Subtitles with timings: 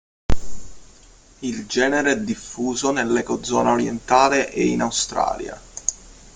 [1.41, 5.61] Il genere è diffuso nell'Ecozona orientale e in Australia.